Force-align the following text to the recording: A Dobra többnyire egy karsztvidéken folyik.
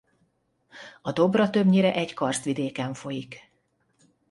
A 1.01 1.11
Dobra 1.11 1.49
többnyire 1.49 1.93
egy 1.93 2.13
karsztvidéken 2.13 2.93
folyik. 2.93 3.51